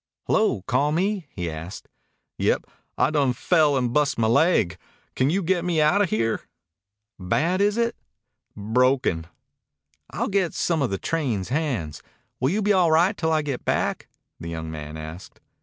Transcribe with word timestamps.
"Hello! 0.25 0.63
Call 0.63 0.91
me?" 0.91 1.27
he 1.29 1.47
asked. 1.47 1.87
"Yep. 2.39 2.65
I 2.97 3.11
done 3.11 3.33
fell 3.33 3.77
and 3.77 3.93
bust 3.93 4.17
my 4.17 4.25
laig. 4.27 4.77
Can 5.15 5.29
you 5.29 5.43
get 5.43 5.63
me 5.63 5.79
outa 5.79 6.07
here?" 6.07 6.41
"Bad, 7.19 7.61
is 7.61 7.77
it?" 7.77 7.95
"Broken." 8.57 9.27
"I'll 10.09 10.27
get 10.29 10.55
some 10.55 10.81
of 10.81 10.89
the 10.89 10.97
train 10.97 11.45
hands. 11.45 12.01
Will 12.39 12.49
you 12.49 12.63
be 12.63 12.73
all 12.73 12.91
right 12.91 13.15
till 13.15 13.31
I 13.31 13.43
get 13.43 13.63
back?" 13.63 14.07
the 14.39 14.49
young 14.49 14.71
man 14.71 14.97
asked. 14.97 15.39